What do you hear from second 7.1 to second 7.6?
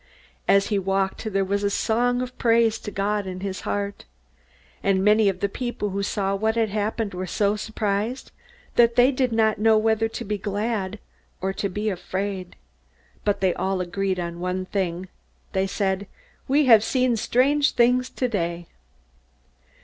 were so